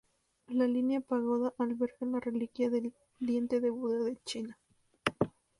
La 0.47 0.65
pagoda 1.01 1.53
alberga 1.59 1.95
una 1.99 2.19
reliquia 2.19 2.71
del 2.71 2.91
"diente 3.19 3.59
de 3.59 3.69
Buda 3.69 3.99
de 3.99 4.17
China". 4.25 4.57